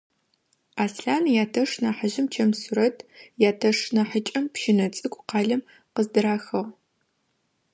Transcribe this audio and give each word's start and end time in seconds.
Аслъан 0.83 1.25
ятэш 1.43 1.71
нахьыжъым 1.83 2.27
чэм 2.33 2.51
сурэт, 2.61 2.97
ятэш 3.49 3.77
нахьыкӏэм 3.95 4.45
пщынэ 4.53 4.85
цӏыкӏу 4.95 5.25
къалэм 5.29 5.61
къыздырахыгъ. 5.93 6.61